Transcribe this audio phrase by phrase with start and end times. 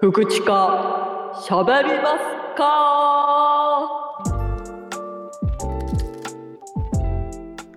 [0.00, 1.34] 福地か？
[1.46, 2.18] 喋ります
[2.56, 2.64] か？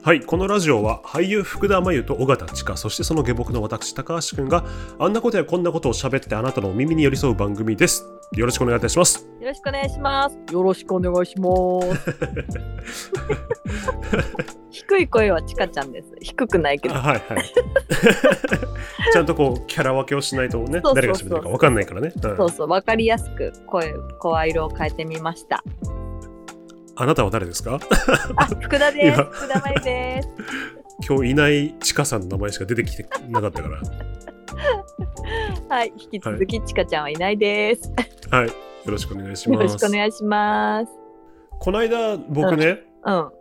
[0.02, 4.64] はい、このラジオは俳優福田真由と尾形千佳、そしてその下僕の私高橋くんが
[5.00, 8.06] あんなことやこんなことを喋ってあなたのお耳に寄り添う番組です。
[8.32, 9.28] よろしくお願いいたします。
[9.42, 11.50] よろしくお願いしますよろしくお願いしま
[12.86, 13.12] す
[14.94, 16.14] 低い声はちかちゃんです。
[16.22, 16.96] 低くないけど。
[16.96, 17.44] あはいはい。
[19.12, 22.14] ちゃんとこうキャラ分けをしないとね、誰が喋ってるか分かんないからね。
[22.16, 22.38] うん。
[22.38, 22.70] そうそう。
[22.70, 25.64] わかりやすく声声色を変えてみました。
[26.96, 27.80] あなたは誰ですか？
[28.36, 29.20] あ福田です。
[29.20, 29.24] 今。
[29.24, 30.30] 福田真由です。
[31.10, 33.82] 今日いない千佳さんの名前しか出てきてなかったから。
[35.76, 35.94] はい。
[35.98, 37.92] 引き続きちかちゃんはいないです。
[38.30, 38.54] はい、よ
[38.86, 39.86] ろしくお願いしよろします。
[39.88, 40.92] くお願いします。
[41.60, 43.16] この間僕ね、うん。
[43.16, 43.32] うん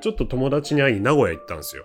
[0.00, 1.84] ちょっと友達に会いに名古屋行ったんですよ。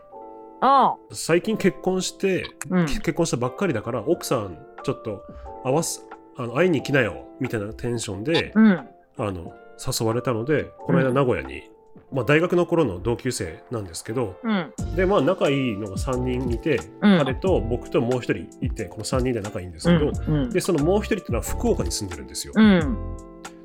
[1.12, 2.86] 最近結婚して、うん。
[2.86, 5.24] 結婚したばっかりだから奥さんちょっと
[5.64, 6.06] 会わす
[6.38, 8.88] あの会いに来なよみたいなテンションで、うん。
[9.18, 11.70] あの誘われたのでこの間名古屋に、
[12.12, 14.72] まあ、大学の頃の同級生なんですけどうん。
[14.96, 17.18] でまあ仲いいのが3人いて、うん。
[17.20, 20.44] 彼と僕ともう1人いてこの3人で仲いいんですうけど、ん。
[20.44, 20.50] うん。
[20.50, 22.98] でそのもう1人っていうのは福岡に住んでるんですよ、うん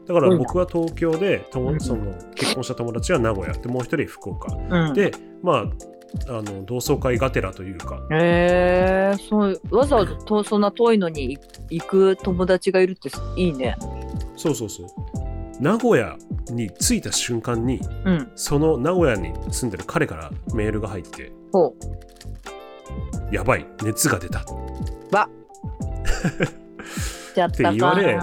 [0.08, 3.52] だから僕は東京でうんその結婚した友達は名古屋。
[3.52, 4.56] でもう1人福岡。
[4.56, 4.94] うん。
[4.94, 5.52] でま
[6.28, 8.00] ああの同窓会がてらというか。
[8.10, 13.76] へえそうわざわざとそんな遠いのに行く友達がいるっていいね。
[14.34, 14.86] そうそうそう。
[15.60, 16.16] 名古屋
[16.50, 18.32] に着いた瞬間にうん。
[18.34, 21.74] その名古屋に住んでる彼からメールが入ってほ
[23.30, 24.54] 「やばい熱が出た」う。
[25.14, 25.28] わ。
[27.46, 28.18] って言われ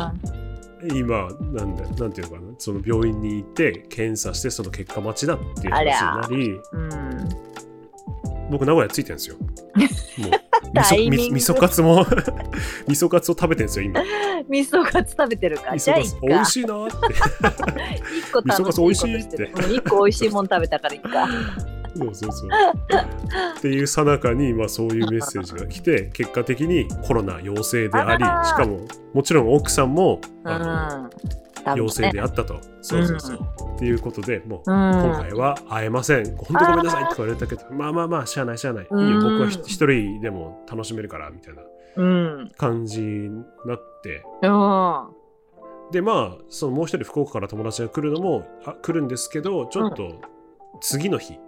[0.94, 7.30] 今なんだなんていうのかなその病院に行って検査してその結果待ちだっていう話になりうん。
[8.52, 10.32] 僕名古屋着いてるんですよもう
[10.76, 12.06] タイミング味噌味噌カツも
[12.88, 14.02] 味噌カツを食べてるんですよ今
[14.48, 15.76] 味噌カツ食べてるか。
[15.78, 16.16] じゃあいいか。
[16.22, 18.64] 味噌カツ美味しいなーって一個楽しいことしてる。
[18.64, 21.28] 味噌カツ美味しいってうん一個美味しいもん食べたからいいか。
[21.98, 22.50] そうそうそう
[23.58, 30.35] っていうさなかに、まあ、そういうメッセージが来て結果的にコロナ陽性でありしかももちろん奥さんもうん。
[30.46, 31.10] あ
[31.66, 33.40] の陽性であったと、そうそうそう、
[33.76, 34.92] っていうことでもううん。
[34.92, 36.36] 今回は会えません。
[36.36, 38.86] 本当ごめんなさいって言われたけど、まあまあまあ、しゃあないしゃあない。
[38.86, 41.64] いいよ、うん僕はひ一人でも楽しめるから、みたいな
[41.98, 42.52] うん。
[42.58, 43.30] 感じに
[43.66, 44.24] なって。
[44.44, 45.92] うん。
[45.92, 50.22] で、まあ、そのもう一人福岡から友達が来るのもあ来るんですけど、ちょっと
[50.82, 51.40] 次の日ほ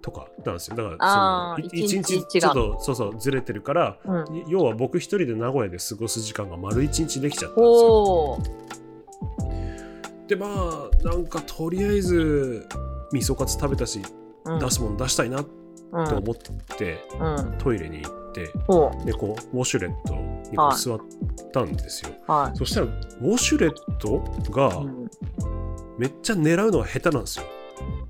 [0.00, 0.76] とかなんですよ。
[0.76, 4.12] だからその、い一一日日ちょっとそうそうずれてるから、う。
[4.12, 4.44] うん。
[4.48, 8.38] 要は僕一人で名古屋で過ごす時間が丸一日できちゃったんですよ。
[10.28, 12.66] で、まあ、なんかとりあえず、
[13.12, 14.00] 味噌カツ食べたし、
[14.44, 14.58] うん。
[14.58, 15.50] 出すもの出したいなって
[15.92, 16.16] うん。
[16.18, 17.58] 思って、うん。
[17.58, 21.00] トイレに行って、ほでこうウォシュレットに座っ
[21.52, 22.32] たんですよ、う。
[22.32, 22.56] はい。
[22.56, 24.22] そしたらウォシュレット
[24.52, 25.10] がうん
[25.98, 27.46] めっちゃ狙うのが下手なんですよ、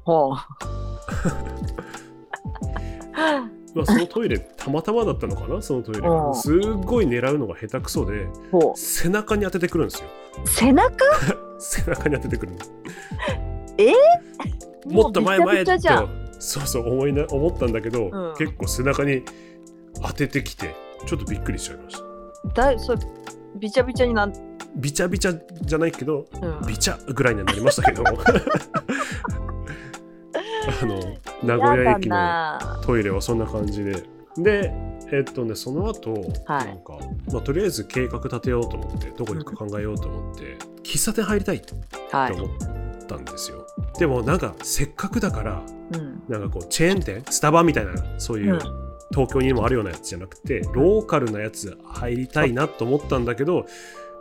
[0.04, 0.75] ほう。
[3.74, 6.28] まあ、そのトイレたまたまだったのかなそのトイレうん。
[6.28, 10.08] がすっごい狙うのが下手くそでほ背中に当ててくるんですよ。
[10.42, 10.48] う。
[10.48, 11.04] 背中？
[11.58, 12.58] 背中に当ててくるの。
[13.78, 13.92] え？
[14.86, 16.26] もっと前前ってびちゃびちゃじゃん。
[16.38, 18.34] そうそう思いな思ったんだけど、うん。
[18.38, 19.22] 結構背中に
[20.02, 20.74] 当ててきて
[21.06, 22.62] ちょっとびっくりしちゃいました。
[22.62, 23.00] だいそれ
[23.56, 24.32] びちゃびちゃになん、
[24.76, 28.04] びちゃびちゃじゃないけどうん、びちゃぐらいにはなりましたけど
[30.82, 31.00] あの
[31.46, 34.02] 名古屋駅のトイレはそんな感じで。
[34.38, 34.72] で
[35.12, 36.12] えっとねその後、
[36.44, 36.66] はい。
[36.66, 36.98] なんか、
[37.32, 41.74] まあ、とりあえず計画立てようと思ってどこ行くか考えようと思って喫茶店入りたいって
[42.10, 42.48] はい、思っ
[43.06, 43.66] たんですよ、
[43.98, 45.62] でもなんかせっかくだから
[45.92, 46.22] うん。
[46.28, 48.60] なんかこうチェーン店スタバみたいなそういう、うん。
[49.10, 53.66] 東京にもあるようなやつじゃなくてローカルなやつ入りたいなと思ったんだけど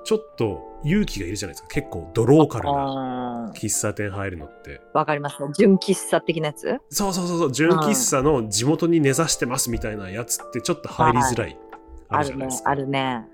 [0.05, 1.67] ちょっと勇気がいるじゃないですか。
[1.69, 4.79] 結構ドローカルな喫茶店入るのって。
[4.93, 5.41] わかります。
[5.41, 6.79] ね純喫茶的なやつ？
[6.89, 7.51] そうそうそうそう。
[7.51, 11.57] 純喫茶の地元に根ざしてますみたいなやつってちょっと入りづらい、
[12.07, 12.69] ああるねるじゃないですか。
[12.69, 13.25] あるね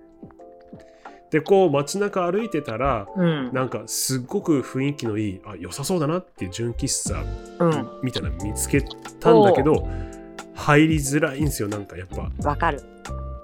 [1.30, 3.52] でこう街中歩いてたらうん。
[3.52, 7.22] なんかすっごく雰囲気のいいあ良さそうだなっていう純喫茶
[7.66, 7.90] うん。
[8.02, 8.82] みたいなの見つけ
[9.20, 9.88] たんだけど、
[10.56, 12.32] 入りづらいんですよなんかやっぱ。
[12.50, 12.82] わかる。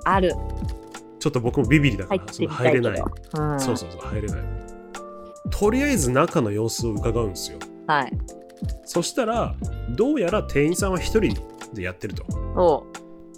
[0.05, 0.33] ある
[1.27, 3.01] ちょっと僕もビビリだからその入れない。
[3.01, 4.41] うん、そうそうそう入れない。
[5.49, 7.59] とりあえず中の様子を伺うんですよ。
[7.85, 8.13] はい。
[8.85, 9.53] そしたら
[9.89, 11.35] どうやら店員さんは一人
[11.73, 12.25] でやってると。
[12.55, 12.85] お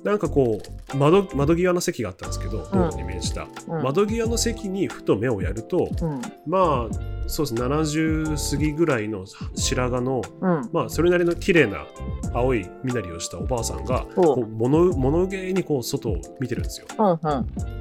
[0.03, 0.61] なんかこ
[0.93, 3.83] う窓窓際の席があったんですけど道路に面した、うん。
[3.83, 6.21] 窓際の席にふと目をやるとうん。
[6.47, 6.95] まあ
[7.27, 9.25] そうです70過ぎぐらいの
[9.55, 10.69] 白髪のうん。
[10.71, 11.85] まあそれなりの綺麗な
[12.33, 16.87] 青い身なりをしたおばあさんがこう物物憂げにこう外を見てるんですよ。
[16.97, 17.19] うんうん。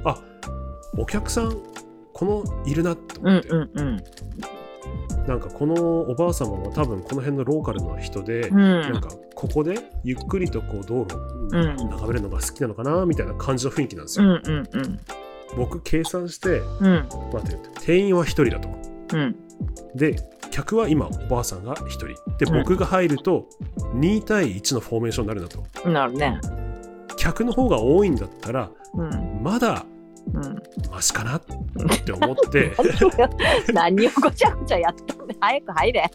[0.05, 0.21] あ
[0.97, 1.57] お客さん
[2.13, 4.03] このいるなとうん思って、うんうん
[5.29, 8.81] なんかこのおばあ様も多分この辺のローカルの人で、うん。
[8.81, 11.15] なんかここでゆっくりとこう道路
[11.55, 14.25] 眺めるのが好きなのかなみたいな感じの雰囲気なんですよ。
[14.25, 14.99] うんうんうん。
[15.55, 17.07] 僕計算してうん。
[17.31, 18.69] 待って店員は1人だと。
[19.13, 19.35] うん。
[19.93, 20.15] で
[20.49, 22.07] 客は今おばあさんが1人。
[22.07, 22.15] で
[22.47, 22.63] うん。
[22.63, 23.45] 僕が入ると
[23.93, 25.89] 2対1のフォーメーションになるんだと。
[25.89, 26.41] なるね。
[27.17, 29.43] 客の方が多いんだったらうん。
[29.43, 29.85] まだ
[30.33, 30.61] うん。
[30.91, 32.71] マシかなって思って。
[33.73, 36.03] 何をごちゃごちゃやったの早く入れ。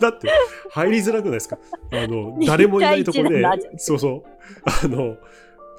[0.00, 0.28] だって
[0.70, 1.58] 入りづらくないですか？
[1.92, 3.42] あの誰もいないところで。
[3.78, 4.22] そうそう。
[4.84, 5.16] あの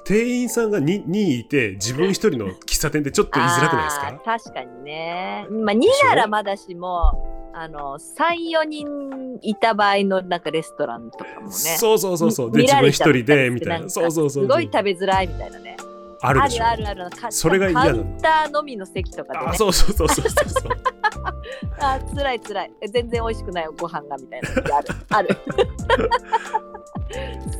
[0.04, 5.46] 店員さんが 2, 2いて自分1人の喫茶店ってちょっと言いづらくないですあかー確かにね。
[5.50, 11.50] まあ、2ならまだしも、あの、3、4人いた場合のなんかレストランとかもね。
[11.52, 12.52] そうそうそうそう。
[12.52, 13.90] で見自分1られちゃったり人でみたいな。
[13.90, 14.44] そうそうそう。
[14.44, 15.76] すごい食べづらいみたいなね。
[16.20, 19.46] あるでしょあるあるあるかそれが嫌なのカウンターのみの席とかでね。
[19.48, 20.72] あそうそうそうそうそうそう
[21.80, 22.72] あー辛い辛い。
[22.90, 24.88] 全然美味しくないご飯がみたいな時ある。
[25.10, 25.28] ある。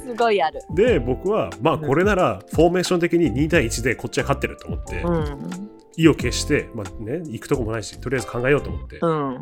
[0.05, 0.61] すごいある。
[0.75, 5.71] で僕はまあこれならフォーメーション的に2対1でこっちが勝ってると思って、うん。
[5.97, 9.11] 意を決して、まあね、行くとこもないしとりあえず考えようと思って、うん。
[9.11, 9.41] あの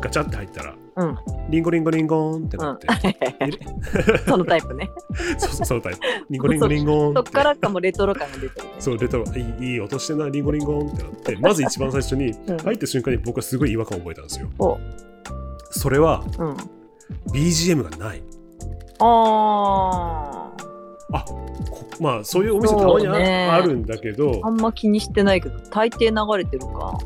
[0.00, 1.18] ガチャって入ったらうん。
[1.48, 2.86] リンゴリンゴリンゴーンってなって、
[4.28, 4.90] そのタイプね。
[5.38, 6.00] そうそうそうタイプ
[6.30, 8.72] リンゴリンゴリンゴーンってそっからかもレトロ感が出てるね。
[8.78, 14.78] そうレトロいいいい音してんなリンゴリンゴーンってなってまず一番最初にうん入った瞬間に僕はすごい違和感を覚えたんですよお
[15.70, 16.56] それはうん。
[17.32, 18.22] BGM がない
[18.98, 20.52] あ
[21.12, 21.24] あ。
[21.24, 26.98] こまあそういうお店たまにあ,、ねあるんだけどあんま気にしてないけど、大抵流れてるか。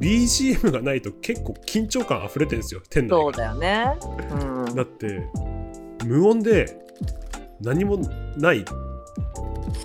[0.00, 3.10] BGM がないと結構緊張感溢れてるんですよ店内。
[3.10, 3.98] がそうだよね。
[4.66, 4.74] うん。
[4.74, 5.28] だって
[6.04, 6.78] 無音で
[7.60, 7.98] 何も
[8.36, 8.64] ない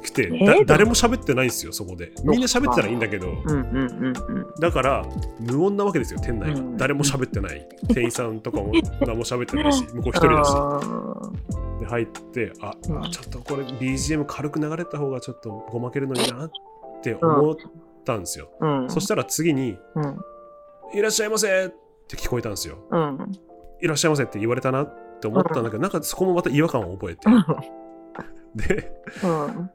[0.01, 0.65] くて、だえー？
[0.65, 2.11] 誰も喋ってないんですよそこで。
[2.23, 3.29] みんな喋ってたらいいんだけど。
[3.29, 4.13] うんうんうんうん。
[4.59, 5.05] だから
[5.39, 7.67] 無音なわけですよ店内が、うん誰も喋ってない。
[7.89, 8.71] 店員さんとかも
[9.05, 10.51] 何も喋ってないし向こう一人だし。
[10.55, 11.31] あ
[11.79, 13.03] で入ってあ、うん。
[13.05, 16.51] あちょっとこれ BGM 軽く流れた方がちょっとごまけるのになっ
[17.01, 17.55] て思っ
[18.05, 18.89] たんですよ、ーうん。
[18.89, 20.17] そしたら次にうん。
[20.93, 21.69] 「いらっしゃいませ」っ
[22.07, 23.31] て聞こえたんですようん。
[23.81, 27.27] 「いらっしゃいませ」って言われたなって思ったんだけど、なんかそこもまた違和感を覚えて、
[28.55, 29.69] でうん。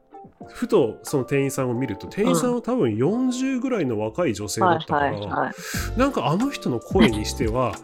[0.48, 5.98] ふとその店員さんを見ると店員さんは多分40ぐらいの若い女性だはいったから、はいはい。
[5.98, 7.74] なんかあの人の声にしては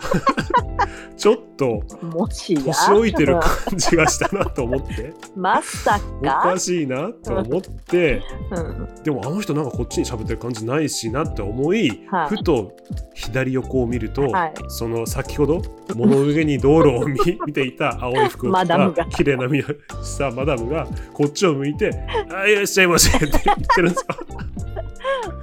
[1.16, 1.82] ちょっと。
[2.02, 2.54] 年
[2.90, 6.58] 老いてる感じがしたなと思って まさおかか。
[6.58, 8.88] しいなと思ってうん。
[9.02, 12.72] でもあの人なんかこっちに喋ってる感じないしなって思い、はいふと
[13.14, 15.62] 左横を見ると、はいその先ほど
[15.94, 19.64] 物上に道路を見見ていた青い服を着た綺麗な身を
[20.02, 21.90] したマダムがこっちを向いて
[22.32, 24.16] 「あいらっしゃいませ」って言ってるんですよ。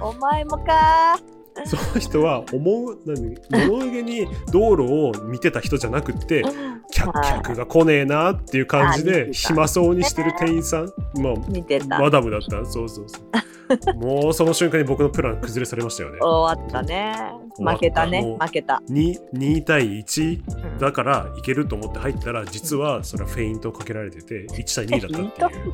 [0.00, 1.18] お前もか。
[1.64, 3.36] その人は思う何
[3.68, 6.42] 物上に道路を見てた人じゃなくって
[6.90, 7.12] 客
[7.54, 11.98] が来ねえなっていう感じで暇そうにしてる店員さん、まあ、見てた。
[11.98, 12.64] マダムだった。
[12.66, 13.24] そうそうそう。
[13.96, 16.18] もうその瞬間に僕のプラン崩れされましたよね。
[16.20, 17.16] 終わったね。
[17.58, 18.36] 負けたね。
[18.38, 18.82] 負けた。
[18.90, 20.42] 2, 2対1
[20.72, 20.78] うん。
[20.78, 25.72] だからいけると思って入ったら実はそれはフェイントをかけられてて1対2だったっていう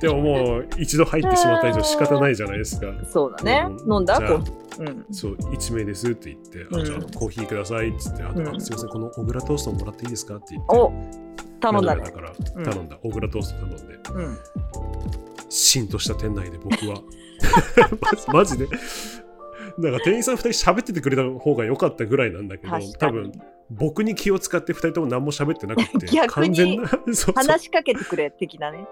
[0.00, 0.68] でももう。
[0.78, 2.92] 一度入ってしまった以上仕方ないじゃないですか。
[3.04, 3.66] そうだね。
[3.84, 3.94] うん。
[3.94, 4.16] 飲んだ？
[4.18, 4.44] じゃあこ
[4.78, 4.82] う。
[4.82, 5.06] うん。
[5.10, 6.80] そう1名ですって言って、うん。
[6.80, 10.76] あじゃあコーヒーくださいっつって、あと、すいませんこの小倉トーストもらっていいですかって言って。
[10.76, 10.92] お
[11.60, 12.02] 頼んだね。
[12.02, 12.32] だから
[12.64, 13.94] 頼んだ、小倉トースト頼んで。
[14.14, 15.88] うん。
[15.88, 16.96] とした店内で僕は。
[18.26, 18.66] ママジで。
[19.78, 23.32] なんか店員さん2人喋っててくれた方が良かったぐらいなんだけど多分
[23.70, 26.78] 僕に気を使って2人とも何も喋ってなくて 逆に
[27.34, 28.86] 話しかけてくれ的なね。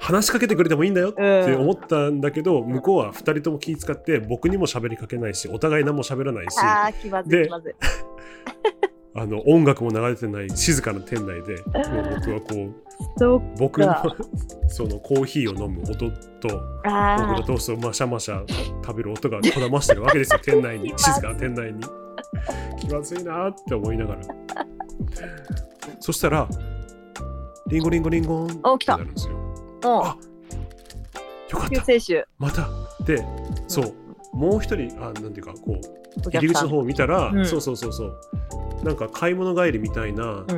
[0.00, 1.60] 話しかけてくれてもいいんだよってうん。
[1.62, 6.58] 思ったんだけど、向こうは2人とも気使って僕にも喋りかけないしお互い何も喋らないし。
[6.60, 7.48] ああ、気まずい。
[9.18, 11.56] あの音楽も流れてない静かな店内で
[11.88, 12.54] もう僕はこ
[13.38, 14.16] う僕のか
[14.68, 16.10] そのコーヒーを飲む音
[16.46, 18.46] とあ僕のトーストをマシャマシャ
[18.84, 20.40] 食べる音がこだましてるわけですよ。
[20.44, 21.80] 店内に静かな店内に。
[22.78, 24.20] 気まずいなって思いながら。
[26.00, 26.46] そしたら
[27.68, 29.35] リンゴリンゴリンゴンってなるんですよ
[29.86, 30.10] あ。
[30.10, 30.16] あ
[31.50, 32.24] よかっ救た世主。
[32.38, 32.68] また
[33.04, 33.24] で
[33.68, 33.94] そう
[34.36, 36.30] もう一人あなんていうかこう。
[36.30, 38.14] 入り口の方を見たら、うんそうそうそうそう
[38.82, 40.50] なんか買い物帰りみたいな、うん。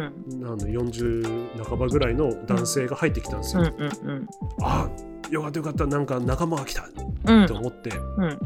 [0.44, 3.62] あの40半ばぐらいの男性が入ってきたんですよ。
[3.62, 4.28] うんうん
[4.62, 4.88] あ
[5.30, 6.88] よかったよかったなんか仲間が来た
[7.26, 7.47] うん。
[7.47, 8.38] と思って、うん。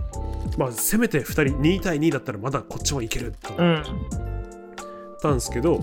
[0.58, 3.84] まあせめて2人2対2だったらまだこっちはいけると思っうん。
[5.20, 5.80] たんですけど、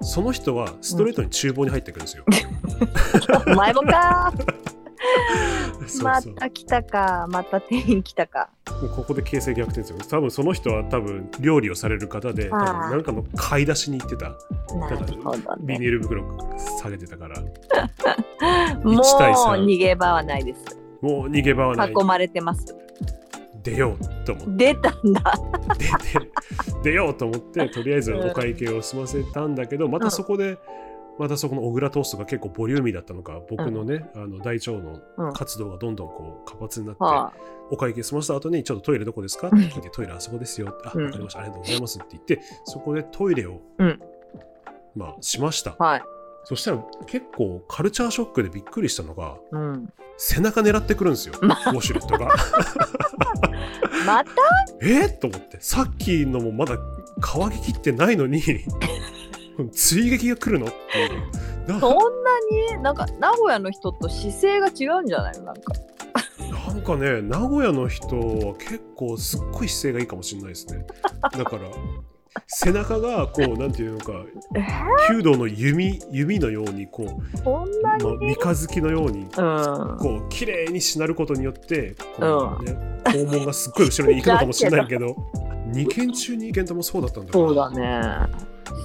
[0.00, 2.24] その人はストレートに厨房に入ってくるんですよ。
[3.46, 4.32] お前もか。
[6.02, 8.48] また来たか、また店員来たか。
[8.82, 14.30] もうここで形勢逆転ですよ多分その人は多分料理をされる方でなんかの買い出しに行ってた
[14.76, 15.86] なるほどビニね。
[15.86, 16.24] ール袋
[16.80, 17.40] 下げてたから
[18.82, 20.78] もう1対3逃げ場はないです。
[21.00, 22.74] もう逃げ場はない囲まれてます。
[23.64, 24.74] 出ようと思って。
[24.74, 25.34] 出たんだ。
[25.78, 25.84] 出
[26.20, 26.30] て
[26.84, 30.58] 出ようと思ってとりあえずお会計を済ませたんだけどまたそこで、
[31.18, 35.32] またそこの小倉トーストが結構ボリューミーだったのか僕のね、あの大腸のうん。
[35.32, 37.32] 活動がどんどんこう活発になって、は
[37.70, 39.46] お会計済ませた後にちょっとトイレどこですか？
[39.46, 41.06] って聞いてトイレあそこですよってあうん。
[41.06, 41.40] わかりました。
[41.40, 44.00] ありがとうございますって言ってそこでトイレを、うん。
[44.94, 45.76] まあしました。
[45.78, 46.02] あ、はい。
[46.44, 49.88] そしたら結構カルチャーショックでびっくりしたのがうん。
[50.16, 52.28] 背中狙ってくるんですよウォシュレットが
[54.04, 54.30] また？
[54.82, 55.06] え？
[55.06, 55.58] ー、と思って。
[55.60, 56.78] さっきのもまだ
[57.20, 58.42] 乾ききってないのに。
[59.72, 61.68] 追撃が来るのっていう。
[61.68, 62.00] なそんな
[62.76, 62.82] に？
[62.82, 65.38] なんか名古屋の人と姿勢が違うんじゃない？
[65.38, 65.72] のなんか。
[66.66, 70.84] なんかね名古屋の人は結構すっごい姿勢がいいかもしれないですね。
[71.22, 71.62] だから
[72.46, 74.12] 背中がこうなんていうのか
[74.56, 74.64] え？
[75.12, 77.04] 弓道の弓弓のようにこ
[77.44, 79.28] う、まあ、三日月のようにうん。
[79.28, 85.14] こう綺麗にしなることによってこう、ね肛門がすっごい後ろに行くのかもしれないけど
[85.72, 88.00] 2件中2件ともそうだったんだそうだね。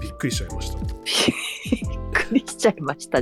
[0.01, 0.77] びっくりしちゃいました。
[0.79, 0.89] びっ
[2.13, 3.20] くりしちゃいました。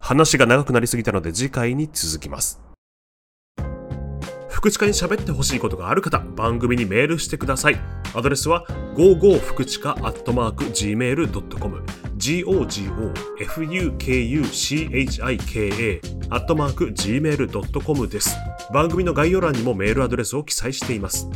[0.00, 2.60] 話が長くなりすぎたので次回に続きます
[4.60, 7.80] 福知課に喋ってほしいことがある方番組にメールしてください。
[8.14, 11.82] アドレスは55福地下アットマーク gmail.com
[12.18, 13.24] gogofukuchika
[16.28, 18.36] アットマーク gmail.com です。
[18.70, 21.26] 番組の概要欄にもメールアドレスを記載しています。